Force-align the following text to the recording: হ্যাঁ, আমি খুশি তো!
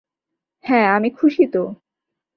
হ্যাঁ, 0.63 0.87
আমি 0.95 1.09
খুশি 1.11 1.43
তো! 1.47 1.63